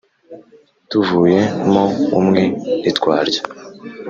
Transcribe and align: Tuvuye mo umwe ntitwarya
Tuvuye 0.89 1.41
mo 1.71 1.83
umwe 2.19 2.43
ntitwarya 2.81 3.41